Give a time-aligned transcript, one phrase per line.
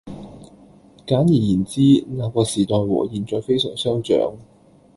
[1.05, 4.35] 簡而言之，那個時代和現在非常相像